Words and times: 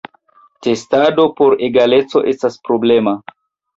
Testado 0.67 1.25
por 1.41 1.55
egaleco 1.67 2.23
estas 2.33 2.57
problema. 2.71 3.15